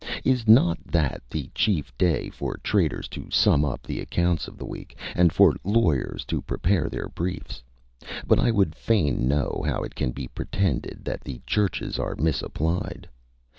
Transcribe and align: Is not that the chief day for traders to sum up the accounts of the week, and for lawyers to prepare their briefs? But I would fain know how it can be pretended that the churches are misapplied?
Is 0.23 0.47
not 0.47 0.79
that 0.83 1.21
the 1.29 1.51
chief 1.53 1.95
day 1.95 2.31
for 2.31 2.57
traders 2.63 3.07
to 3.09 3.29
sum 3.29 3.63
up 3.63 3.83
the 3.83 3.99
accounts 3.99 4.47
of 4.47 4.57
the 4.57 4.65
week, 4.65 4.97
and 5.15 5.31
for 5.31 5.53
lawyers 5.63 6.25
to 6.25 6.41
prepare 6.41 6.89
their 6.89 7.09
briefs? 7.09 7.61
But 8.25 8.39
I 8.39 8.49
would 8.49 8.73
fain 8.73 9.27
know 9.27 9.63
how 9.63 9.83
it 9.83 9.93
can 9.93 10.09
be 10.09 10.27
pretended 10.27 11.01
that 11.05 11.21
the 11.21 11.39
churches 11.45 11.99
are 11.99 12.15
misapplied? 12.15 13.07